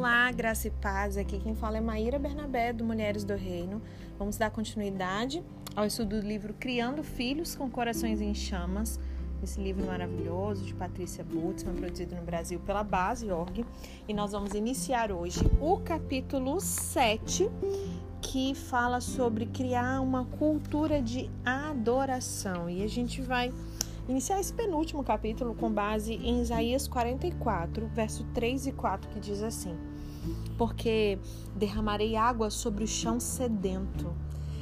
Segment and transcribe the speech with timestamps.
[0.00, 1.18] Olá, graça e paz.
[1.18, 3.82] Aqui quem fala é Maíra Bernabé, do Mulheres do Reino.
[4.18, 5.44] Vamos dar continuidade
[5.76, 8.98] ao estudo do livro Criando Filhos com Corações em Chamas.
[9.42, 13.62] Esse livro maravilhoso de Patrícia Butzman, produzido no Brasil pela Base Org.
[14.08, 17.50] E nós vamos iniciar hoje o capítulo 7,
[18.22, 22.70] que fala sobre criar uma cultura de adoração.
[22.70, 23.52] E a gente vai
[24.08, 29.42] iniciar esse penúltimo capítulo com base em Isaías 44, verso 3 e 4, que diz
[29.42, 29.76] assim:
[30.58, 31.18] Porque
[31.56, 34.14] derramarei água sobre o chão sedento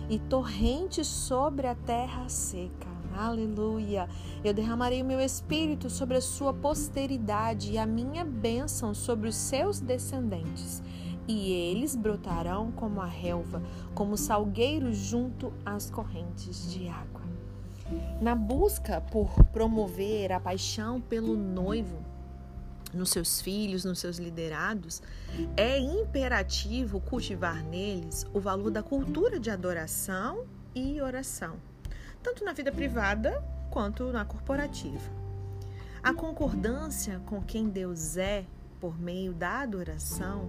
[0.09, 2.89] e torrentes sobre a terra seca.
[3.15, 4.09] Aleluia!
[4.45, 9.35] Eu derramarei o meu espírito sobre a sua posteridade e a minha bênção sobre os
[9.35, 10.83] seus descendentes.
[11.27, 13.63] E eles brotarão como a relva,
[13.95, 17.21] como salgueiros junto às correntes de água.
[18.21, 21.99] Na busca por promover a paixão pelo noivo
[22.93, 25.03] nos seus filhos, nos seus liderados,
[25.57, 31.57] é imperativo cultivar neles o valor da cultura de adoração e oração,
[32.23, 35.19] tanto na vida privada quanto na corporativa.
[36.03, 38.45] A concordância com quem Deus é
[38.81, 40.49] por meio da adoração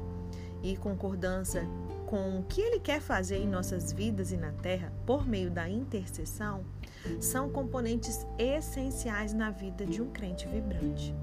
[0.62, 1.64] e concordância
[2.06, 5.70] com o que Ele quer fazer em nossas vidas e na terra por meio da
[5.70, 6.64] intercessão
[7.20, 11.16] são componentes essenciais na vida de um crente vibrante.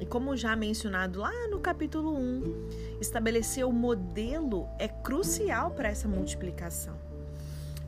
[0.00, 2.68] E como já mencionado lá no capítulo 1,
[3.00, 6.94] estabelecer o modelo é crucial para essa multiplicação.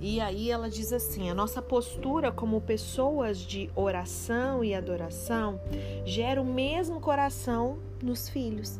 [0.01, 5.61] E aí ela diz assim: a nossa postura como pessoas de oração e adoração
[6.05, 8.79] gera o mesmo coração nos filhos.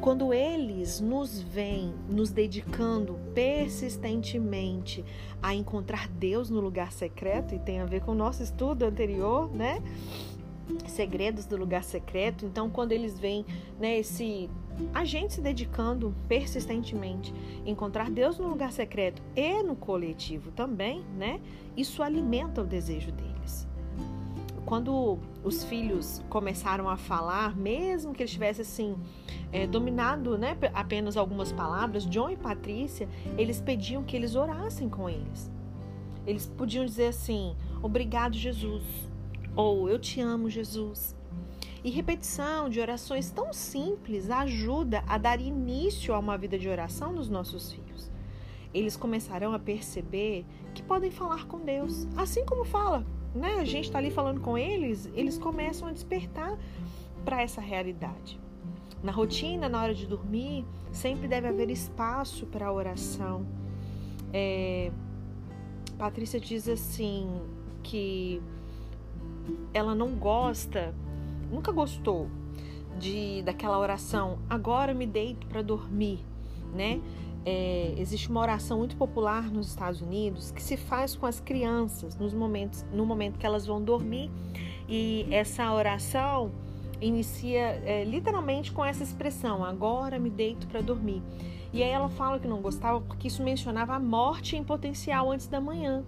[0.00, 5.04] Quando eles nos veem nos dedicando persistentemente
[5.42, 9.52] a encontrar Deus no lugar secreto, e tem a ver com o nosso estudo anterior,
[9.52, 9.82] né?
[10.86, 12.44] Segredos do lugar secreto.
[12.44, 13.44] Então, quando eles veem
[13.78, 14.48] né, esse
[14.94, 17.32] a gente se dedicando persistentemente
[17.64, 21.40] a encontrar Deus no lugar secreto e no coletivo também, né?
[21.76, 23.32] Isso alimenta o desejo deles
[24.72, 28.96] quando os filhos começaram a falar, mesmo que eles tivessem assim
[29.52, 33.06] é, dominado né, apenas algumas palavras, John e Patrícia,
[33.36, 35.50] eles pediam que eles orassem com eles.
[36.26, 38.82] Eles podiam dizer assim: Obrigado, Jesus,
[39.56, 41.16] ou Eu te amo, Jesus.
[41.84, 47.12] E repetição de orações tão simples ajuda a dar início a uma vida de oração
[47.12, 48.10] nos nossos filhos.
[48.72, 53.04] Eles começarão a perceber que podem falar com Deus, assim como fala
[53.34, 56.58] né, a gente está ali falando com eles, eles começam a despertar
[57.24, 58.38] para essa realidade.
[59.02, 63.46] Na rotina, na hora de dormir, sempre deve haver espaço para a oração.
[64.32, 64.92] É,
[65.98, 67.28] Patrícia diz assim
[67.82, 68.40] que
[69.72, 70.94] ela não gosta,
[71.50, 72.28] nunca gostou
[72.98, 74.38] de daquela oração.
[74.48, 76.20] Agora me deito para dormir,
[76.74, 77.00] né?
[77.44, 82.16] É, existe uma oração muito popular nos Estados Unidos que se faz com as crianças
[82.16, 84.30] nos momentos, no momento que elas vão dormir
[84.88, 86.52] e essa oração
[87.00, 91.22] inicia é, literalmente com essa expressão: agora me deito para dormir.
[91.72, 95.46] E aí ela fala que não gostava porque isso mencionava a morte em potencial antes
[95.46, 96.04] da manhã.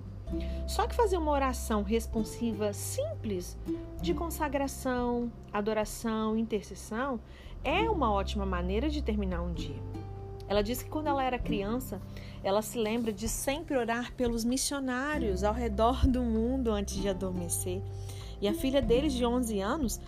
[0.67, 3.59] Só que fazer uma oração responsiva simples
[4.01, 7.21] de consagração, adoração, intercessão
[7.63, 9.81] é uma ótima maneira de terminar um dia.
[10.47, 12.01] Ela diz que quando ela era criança,
[12.43, 17.83] ela se lembra de sempre orar pelos missionários ao redor do mundo antes de adormecer.
[18.41, 20.01] E a filha deles, de 11 anos,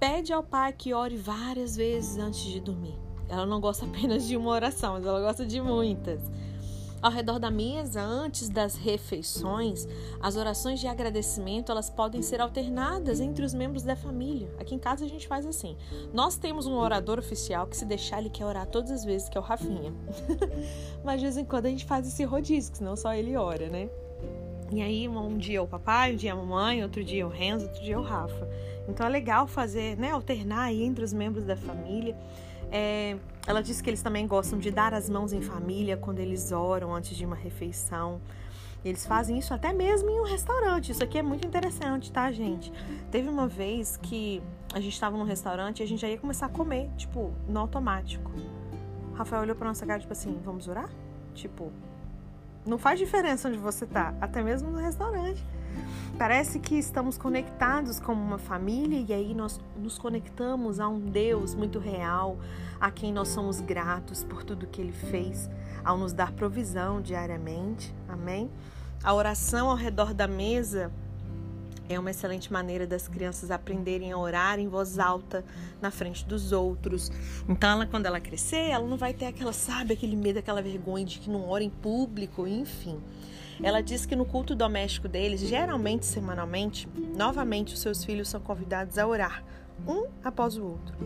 [0.00, 2.98] pede ao pai que ore várias vezes antes de dormir.
[3.28, 6.22] Ela não gosta apenas de uma oração, mas ela gosta de muitas.
[7.04, 9.86] Ao redor da mesa, antes das refeições,
[10.22, 14.48] as orações de agradecimento elas podem ser alternadas entre os membros da família.
[14.58, 15.76] Aqui em casa a gente faz assim.
[16.14, 19.36] Nós temos um orador oficial que se deixar ele quer orar todas as vezes, que
[19.36, 19.92] é o Rafinha.
[21.04, 23.90] Mas de vez em quando a gente faz esse rodízio, senão só ele ora, né?
[24.72, 27.82] E aí um dia o papai, um dia a mamãe, outro dia o Renzo, outro
[27.82, 28.48] dia o Rafa.
[28.88, 32.16] Então é legal fazer, né, alternar aí entre os membros da família.
[32.76, 33.16] É,
[33.46, 36.92] ela disse que eles também gostam de dar as mãos em família quando eles oram
[36.92, 38.20] antes de uma refeição.
[38.84, 40.90] Eles fazem isso até mesmo em um restaurante.
[40.90, 42.72] Isso aqui é muito interessante, tá, gente?
[43.12, 44.42] Teve uma vez que
[44.74, 47.60] a gente estava num restaurante e a gente já ia começar a comer, tipo, no
[47.60, 48.32] automático.
[49.14, 50.90] Rafael olhou pra nossa cara, tipo assim, vamos orar?
[51.32, 51.70] Tipo,
[52.66, 55.46] não faz diferença onde você tá, até mesmo no restaurante.
[56.18, 61.54] Parece que estamos conectados como uma família e aí nós nos conectamos a um Deus
[61.54, 62.38] muito real,
[62.80, 65.50] a quem nós somos gratos por tudo que ele fez
[65.84, 67.94] ao nos dar provisão diariamente.
[68.08, 68.50] Amém?
[69.02, 70.90] A oração ao redor da mesa
[71.88, 75.44] É uma excelente maneira das crianças aprenderem a orar em voz alta
[75.82, 77.12] na frente dos outros.
[77.48, 81.04] Então, ela, quando ela crescer, ela não vai ter aquela, sabe, aquele medo, aquela vergonha
[81.04, 82.98] de que não ora em público, enfim.
[83.62, 88.98] Ela diz que no culto doméstico deles, geralmente semanalmente, novamente os seus filhos são convidados
[88.98, 89.44] a orar,
[89.86, 90.96] um após o outro.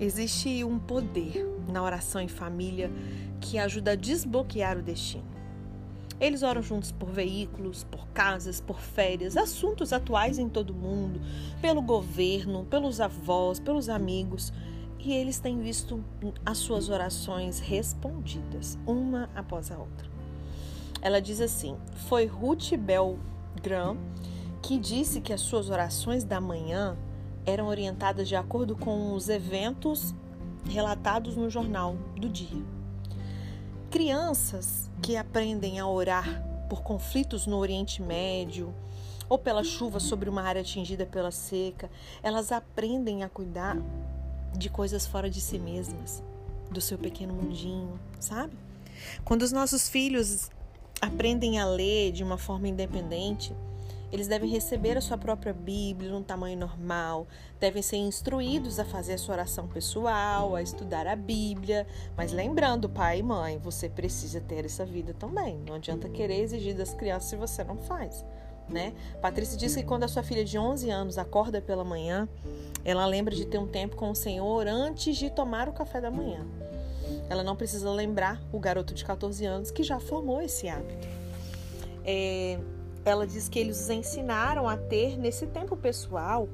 [0.00, 2.90] Existe um poder na oração em família
[3.40, 5.31] que ajuda a desbloquear o destino.
[6.22, 11.20] Eles oram juntos por veículos, por casas, por férias, assuntos atuais em todo mundo,
[11.60, 14.52] pelo governo, pelos avós, pelos amigos.
[15.00, 16.00] E eles têm visto
[16.46, 20.08] as suas orações respondidas, uma após a outra.
[21.00, 21.76] Ela diz assim:
[22.08, 23.98] Foi Ruth Belgram
[24.62, 26.96] que disse que as suas orações da manhã
[27.44, 30.14] eram orientadas de acordo com os eventos
[30.70, 32.81] relatados no jornal do dia.
[33.92, 38.74] Crianças que aprendem a orar por conflitos no Oriente Médio
[39.28, 41.90] ou pela chuva sobre uma área atingida pela seca,
[42.22, 43.76] elas aprendem a cuidar
[44.56, 46.22] de coisas fora de si mesmas,
[46.70, 48.54] do seu pequeno mundinho, sabe?
[49.26, 50.50] Quando os nossos filhos
[50.98, 53.54] aprendem a ler de uma forma independente,
[54.12, 57.26] eles devem receber a sua própria Bíblia num tamanho normal,
[57.58, 61.86] devem ser instruídos a fazer a sua oração pessoal, a estudar a Bíblia.
[62.14, 65.58] Mas lembrando, pai e mãe, você precisa ter essa vida também.
[65.66, 68.22] Não adianta querer exigir das crianças se você não faz.
[68.68, 68.92] Né?
[69.20, 72.28] Patrícia diz que quando a sua filha de 11 anos acorda pela manhã,
[72.84, 76.10] ela lembra de ter um tempo com o Senhor antes de tomar o café da
[76.10, 76.46] manhã.
[77.28, 81.08] Ela não precisa lembrar o garoto de 14 anos que já formou esse hábito.
[82.04, 82.58] É,
[83.04, 86.48] ela diz que eles os ensinaram a ter, nesse tempo pessoal,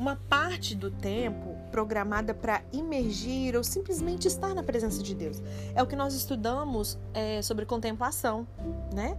[0.00, 5.42] uma parte do tempo programada para imergir ou simplesmente estar na presença de Deus.
[5.74, 8.46] É o que nós estudamos é, sobre contemplação,
[8.92, 9.16] né?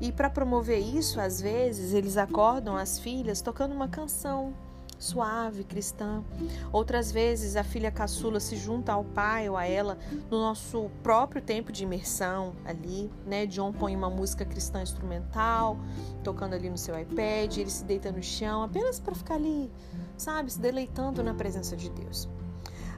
[0.00, 4.54] E para promover isso, às vezes, eles acordam as filhas tocando uma canção
[5.02, 6.22] suave, cristã.
[6.72, 9.98] Outras vezes a filha caçula se junta ao pai ou a ela
[10.30, 13.46] no nosso próprio tempo de imersão ali, né?
[13.46, 15.76] John põe uma música cristã instrumental,
[16.22, 19.70] tocando ali no seu iPad, ele se deita no chão apenas para ficar ali,
[20.16, 22.28] sabe, se deleitando na presença de Deus.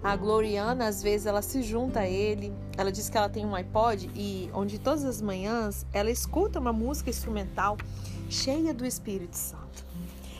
[0.03, 2.53] A Gloriana, às vezes, ela se junta a ele.
[2.77, 6.75] Ela diz que ela tem um iPod e onde todas as manhãs ela escuta uma
[6.75, 7.79] música instrumental
[8.29, 9.84] cheia do Espírito Santo.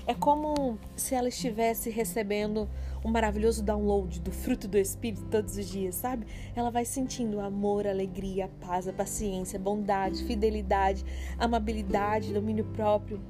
[0.07, 2.69] É como se ela estivesse recebendo
[3.03, 6.27] um maravilhoso download do fruto do Espírito todos os dias, sabe?
[6.55, 11.05] Ela vai sentindo amor, alegria, paz, paciência, bondade, fidelidade,
[11.39, 13.21] amabilidade, domínio próprio.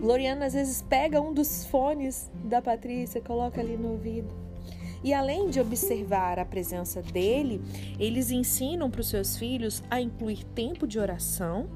[0.00, 4.32] Gloriana às vezes pega um dos fones da Patrícia, coloca ali no ouvido.
[5.02, 7.60] E além de observar a presença dele,
[7.98, 11.68] eles ensinam para os seus filhos a incluir tempo de oração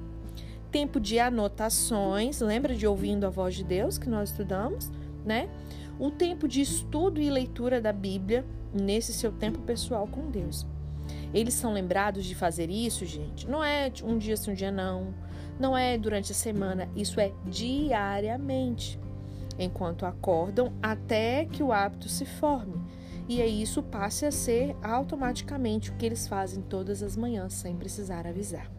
[0.70, 4.90] tempo de anotações, lembra de ouvindo a voz de Deus que nós estudamos,
[5.24, 5.48] né?
[5.98, 10.66] Um tempo de estudo e leitura da Bíblia nesse seu tempo pessoal com Deus.
[11.32, 13.48] Eles são lembrados de fazer isso, gente.
[13.48, 15.14] Não é um dia sim, um dia não.
[15.58, 18.98] Não é durante a semana, isso é diariamente.
[19.58, 22.74] Enquanto acordam até que o hábito se forme.
[23.28, 27.76] E aí isso passe a ser automaticamente o que eles fazem todas as manhãs, sem
[27.76, 28.70] precisar avisar.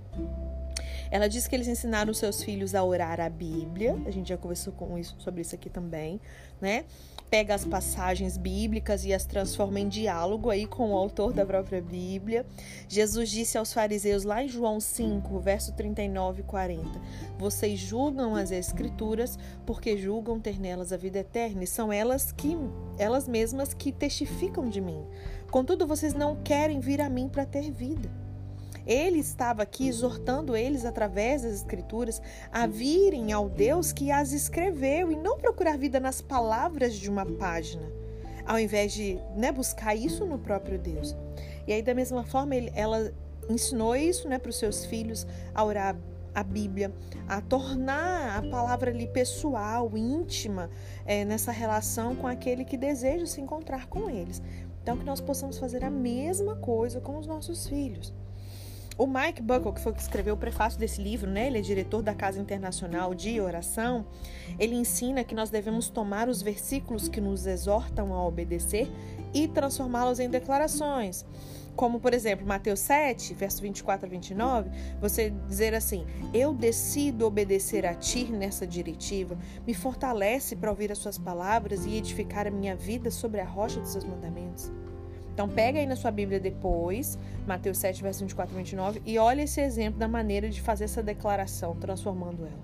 [1.12, 3.98] Ela diz que eles ensinaram seus filhos a orar a Bíblia.
[4.06, 6.22] A gente já conversou com isso, sobre isso aqui também,
[6.62, 6.86] né?
[7.30, 11.80] Pega as passagens bíblicas e as transforma em diálogo aí com o autor da própria
[11.80, 12.46] Bíblia.
[12.88, 16.90] Jesus disse aos fariseus lá em João 5, verso 39 e 40:
[17.38, 22.58] Vocês julgam as escrituras porque julgam ter nelas a vida eterna, e são elas que
[22.98, 25.06] elas mesmas que testificam de mim.
[25.52, 28.10] Contudo, vocês não querem vir a mim para ter vida.
[28.90, 32.20] Ele estava aqui exortando eles, através das Escrituras,
[32.52, 37.24] a virem ao Deus que as escreveu e não procurar vida nas palavras de uma
[37.24, 37.88] página,
[38.48, 41.16] ao invés de né, buscar isso no próprio Deus.
[41.68, 43.14] E aí, da mesma forma, ele, ela
[43.48, 45.96] ensinou isso né, para os seus filhos a orar
[46.34, 46.92] a Bíblia,
[47.28, 50.68] a tornar a palavra ali pessoal, íntima,
[51.06, 54.42] é, nessa relação com aquele que deseja se encontrar com eles.
[54.82, 58.12] Então, que nós possamos fazer a mesma coisa com os nossos filhos.
[59.00, 61.48] O Mike Buckle, que foi que escreveu o prefácio desse livro, né?
[61.48, 64.06] Ele é diretor da Casa Internacional de Oração.
[64.60, 68.92] Ele ensina que nós devemos tomar os versículos que nos exortam a obedecer
[69.34, 71.26] e transformá-los em declarações.
[71.78, 77.86] Como, por exemplo, Mateus 7, verso 24 a 29, você dizer assim: Eu decido obedecer
[77.86, 82.76] a ti nessa diretiva, me fortalece para ouvir as suas palavras e edificar a minha
[82.76, 84.70] vida sobre a rocha dos seus mandamentos.
[85.40, 87.18] Então, pega aí na sua Bíblia depois,
[87.48, 91.02] Mateus 7, verso 24 e 29, e olha esse exemplo da maneira de fazer essa
[91.02, 92.60] declaração, transformando ela.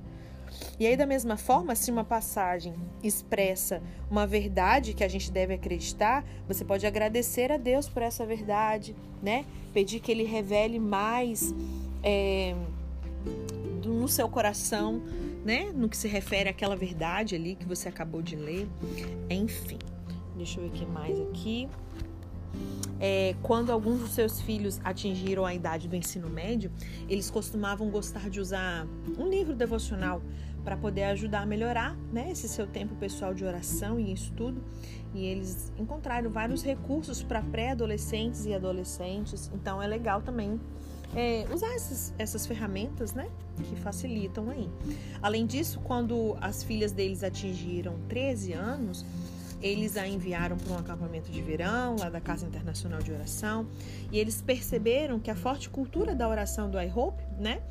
[0.78, 5.54] E aí, da mesma forma, se uma passagem expressa uma verdade que a gente deve
[5.54, 9.46] acreditar, você pode agradecer a Deus por essa verdade, né?
[9.74, 11.56] Pedir que Ele revele mais
[12.04, 12.54] é,
[13.86, 15.02] no seu coração,
[15.46, 15.72] né?
[15.74, 18.68] No que se refere àquela verdade ali que você acabou de ler.
[19.30, 19.80] Enfim,
[20.36, 21.70] deixa eu ver aqui mais aqui
[23.00, 26.72] é, quando alguns dos seus filhos atingiram a idade do ensino médio,
[27.10, 30.22] eles costumavam gostar de usar um livro devocional
[30.64, 34.64] para poder ajudar a melhorar né, esse seu tempo pessoal de oração e estudo.
[35.14, 39.52] E eles encontraram vários recursos para pré-adolescentes e adolescentes.
[39.54, 40.60] Então é legal também
[41.16, 43.30] é, usar essas, essas ferramentas, né?
[43.64, 44.70] Que facilitam aí.
[45.22, 49.06] Além disso, quando as filhas deles atingiram 13 anos,
[49.66, 53.68] eles a enviaram para um acampamento de verão, lá da Casa Internacional de Oração,
[54.12, 57.64] e eles perceberam que a forte cultura da oração do iHope, né,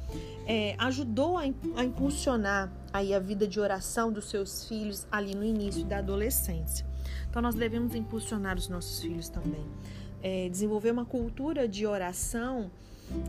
[0.44, 5.44] é, ajudou a, a impulsionar aí a vida de oração dos seus filhos ali no
[5.44, 6.84] início da adolescência.
[7.30, 9.64] Então nós devemos impulsionar os nossos filhos também.
[10.20, 12.72] É, desenvolver uma cultura de oração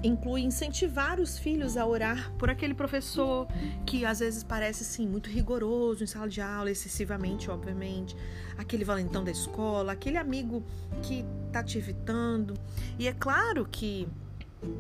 [0.04, 3.48] inclui incentivar os filhos a orar por aquele professor
[3.86, 8.16] que às vezes parece assim muito rigoroso em sala de aula, excessivamente, obviamente,
[8.58, 10.64] aquele valentão da escola, aquele amigo
[11.02, 12.54] que está te evitando.
[12.98, 14.08] E é claro que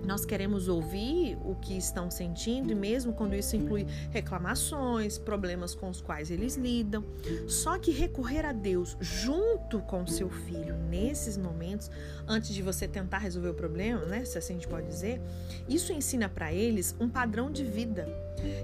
[0.05, 5.89] nós queremos ouvir o que estão sentindo, e mesmo quando isso inclui reclamações, problemas com
[5.89, 7.03] os quais eles lidam.
[7.47, 11.89] Só que recorrer a Deus junto com seu filho nesses momentos,
[12.27, 14.25] antes de você tentar resolver o problema, né?
[14.25, 15.21] Se assim a gente pode dizer,
[15.67, 18.07] isso ensina para eles um padrão de vida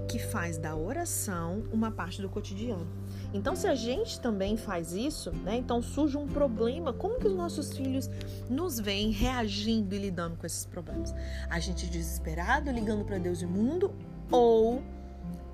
[0.08, 2.86] que faz da oração uma parte do cotidiano.
[3.34, 5.56] Então, se a gente também faz isso, né?
[5.56, 6.92] Então surge um problema.
[6.92, 8.10] Como que os nossos filhos
[8.48, 11.14] nos veem reagindo e lidando com esses problemas?
[11.48, 13.94] A gente desesperado ligando para Deus e mundo
[14.30, 14.82] ou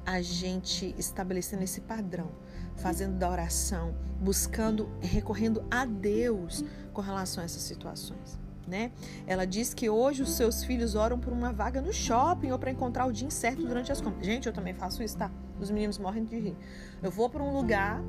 [0.05, 2.31] a gente estabelecendo esse padrão,
[2.77, 8.93] fazendo da oração, buscando, recorrendo a Deus com relação a essas situações né?
[9.27, 12.71] Ela diz que hoje os seus filhos oram por uma vaga no shopping ou para
[12.71, 14.27] encontrar o dia incerto durante as compras.
[14.27, 15.31] Gente, eu também faço isso, tá?
[15.61, 16.57] Os meninos morrem de rir.
[17.03, 18.03] Eu vou para um lugar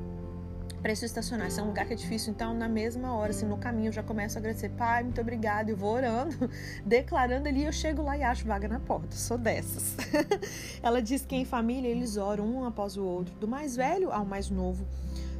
[0.80, 1.48] preciso estacionar.
[1.48, 3.92] Esse é um lugar que é difícil, então na mesma hora, assim, no caminho, eu
[3.92, 4.70] já começo a agradecer.
[4.70, 5.68] Pai, muito obrigado.
[5.68, 6.36] Eu vou orando,
[6.84, 9.14] declarando ali, eu chego lá e acho vaga na porta.
[9.14, 9.96] Sou dessas.
[10.82, 14.24] Ela diz que em família eles oram um após o outro, do mais velho ao
[14.24, 14.86] mais novo,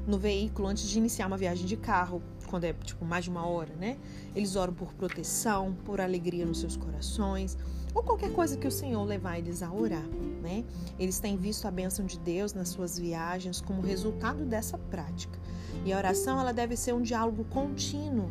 [0.06, 3.46] no veículo antes de iniciar uma viagem de carro quando é tipo mais de uma
[3.46, 3.96] hora, né?
[4.34, 7.56] Eles oram por proteção, por alegria nos seus corações,
[7.94, 10.06] ou qualquer coisa que o Senhor levar eles a orar,
[10.42, 10.64] né?
[10.98, 15.38] Eles têm visto a bênção de Deus nas suas viagens como resultado dessa prática.
[15.84, 18.30] E a oração ela deve ser um diálogo contínuo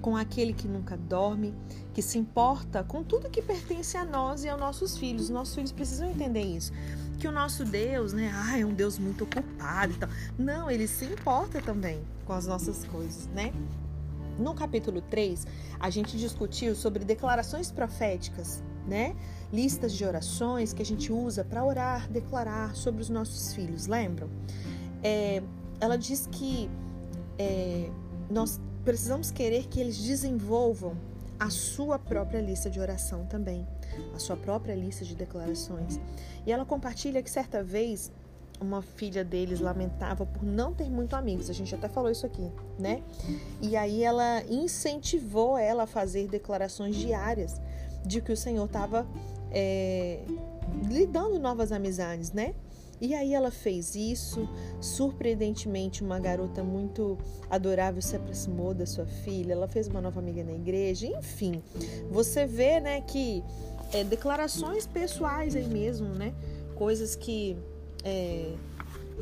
[0.00, 1.54] com aquele que nunca dorme,
[1.94, 5.30] que se importa com tudo que pertence a nós e aos nossos filhos.
[5.30, 6.72] Nossos filhos precisam entender isso.
[7.18, 10.08] Que o nosso Deus, né, ah, é um Deus muito ocupado e tal.
[10.36, 13.52] Não, ele se importa também com as nossas coisas, né?
[14.38, 15.46] No capítulo 3,
[15.78, 19.14] a gente discutiu sobre declarações proféticas, né?
[19.52, 24.28] Listas de orações que a gente usa para orar, declarar sobre os nossos filhos, lembram?
[25.02, 25.42] É,
[25.80, 26.70] ela diz que
[27.38, 27.90] é,
[28.30, 30.96] nós precisamos querer que eles desenvolvam
[31.38, 33.66] a sua própria lista de oração também,
[34.14, 35.98] a sua própria lista de declarações.
[36.46, 38.12] E ela compartilha que certa vez
[38.60, 41.50] uma filha deles lamentava por não ter muito amigos.
[41.50, 42.48] A gente até falou isso aqui,
[42.78, 43.02] né?
[43.60, 47.60] E aí ela incentivou ela a fazer declarações diárias
[48.04, 49.06] de que o Senhor estava
[49.50, 50.20] é,
[50.88, 52.54] lhe dando novas amizades, né?
[53.00, 54.48] E aí ela fez isso.
[54.80, 57.18] Surpreendentemente, uma garota muito
[57.50, 59.54] adorável se aproximou da sua filha.
[59.54, 61.08] Ela fez uma nova amiga na igreja.
[61.08, 61.60] Enfim,
[62.12, 63.42] você vê, né, que
[63.92, 66.32] é, declarações pessoais aí mesmo, né?
[66.76, 67.56] Coisas que
[68.04, 68.54] é,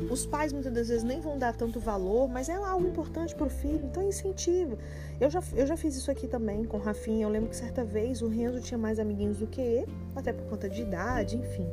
[0.09, 3.47] os pais muitas das vezes nem vão dar tanto valor, mas é algo importante para
[3.47, 4.77] o filho, então incentiva.
[5.19, 7.23] Eu já, eu já fiz isso aqui também com o Rafinha.
[7.23, 10.45] Eu lembro que certa vez o Renzo tinha mais amiguinhos do que ele, até por
[10.45, 11.67] conta de idade, enfim.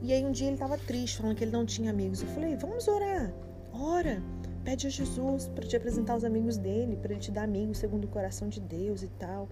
[0.00, 2.22] E aí um dia ele estava triste, falando que ele não tinha amigos.
[2.22, 3.32] Eu falei, vamos orar.
[3.72, 4.22] Ora,
[4.64, 8.04] pede a Jesus para te apresentar os amigos dele, para ele te dar amigos segundo
[8.04, 9.48] o coração de Deus e tal.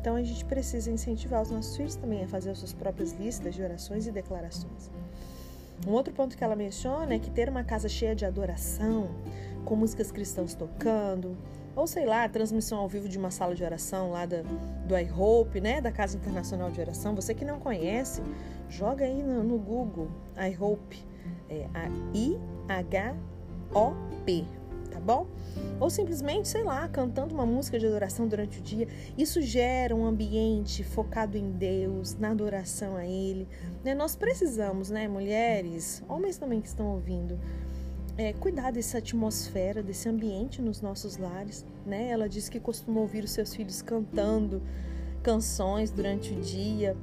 [0.00, 3.54] Então a gente precisa incentivar os nossos filhos também a fazer as suas próprias listas
[3.54, 4.90] de orações e declarações.
[5.86, 9.08] Um outro ponto que ela menciona é que ter uma casa cheia de adoração,
[9.64, 11.36] com músicas cristãs tocando,
[11.74, 14.42] ou sei lá, transmissão ao vivo de uma sala de oração lá da,
[14.86, 17.14] do iHope, né, da Casa Internacional de Oração.
[17.14, 18.22] Você que não conhece,
[18.68, 20.08] joga aí no, no Google
[20.50, 21.04] iHope,
[21.50, 23.14] é a I H
[23.74, 23.92] O
[24.24, 24.44] P,
[24.96, 25.26] tá bom?
[25.78, 28.88] Ou simplesmente, sei lá, cantando uma música de adoração durante o dia.
[29.16, 33.46] Isso gera um ambiente focado em Deus, na adoração a Ele.
[33.84, 33.94] Né?
[33.94, 37.38] Nós precisamos, né, mulheres, homens também que estão ouvindo,
[38.16, 41.64] é, cuidar dessa atmosfera, desse ambiente nos nossos lares.
[41.84, 42.08] Né?
[42.08, 44.62] Ela disse que costuma ouvir os seus filhos cantando
[45.22, 46.96] canções durante o dia.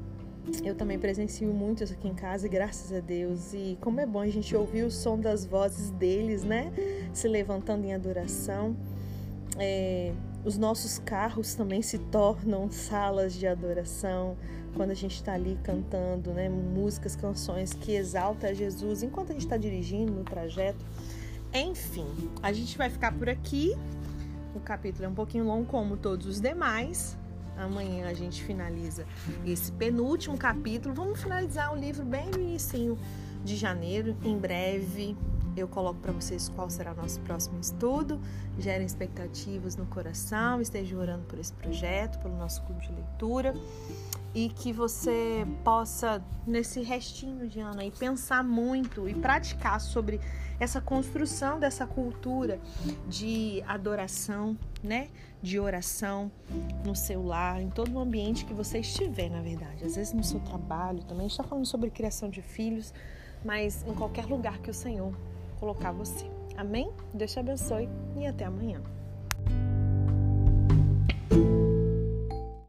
[0.63, 3.53] Eu também presencio muitos aqui em casa, graças a Deus.
[3.53, 6.71] E como é bom a gente ouvir o som das vozes deles, né?
[7.13, 8.75] Se levantando em adoração.
[9.57, 14.35] É, os nossos carros também se tornam salas de adoração
[14.75, 16.49] quando a gente está ali cantando, né?
[16.49, 20.83] Músicas, canções que exaltam a Jesus enquanto a gente está dirigindo no trajeto.
[21.53, 22.07] Enfim,
[22.41, 23.75] a gente vai ficar por aqui.
[24.55, 27.15] O capítulo é um pouquinho longo, como todos os demais,
[27.57, 29.05] Amanhã a gente finaliza
[29.45, 30.93] esse penúltimo capítulo.
[30.93, 32.97] Vamos finalizar o livro bem no início
[33.43, 34.15] de janeiro.
[34.23, 35.15] Em breve
[35.61, 38.19] eu coloco para vocês qual será o nosso próximo estudo.
[38.57, 43.53] Gerem expectativas no coração, esteja orando por esse projeto, pelo nosso clube de leitura
[44.35, 50.19] e que você possa, nesse restinho de ano aí, pensar muito e praticar sobre
[50.59, 52.59] essa construção dessa cultura
[53.07, 55.09] de adoração, né?
[55.41, 56.31] De oração
[56.83, 59.83] no seu lar, em todo o ambiente que você estiver, na verdade.
[59.83, 61.25] Às vezes no seu trabalho também.
[61.25, 62.93] A gente está falando sobre criação de filhos,
[63.45, 65.13] mas em qualquer lugar que o Senhor
[65.53, 66.29] colocar você.
[66.57, 66.91] Amém?
[67.13, 68.81] Deus te abençoe e até amanhã.